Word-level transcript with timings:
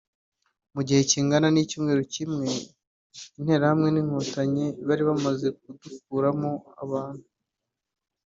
mu 0.73 0.81
gihe 0.87 1.01
kingana 1.11 1.47
n’icyumweru 1.51 2.01
kimwe 2.13 2.47
Interahamwe 3.39 3.87
n’inkotanyi 3.91 4.65
bari 4.87 5.03
bamaze 5.09 5.47
kudukuramo 5.59 6.51
abantu 6.83 7.25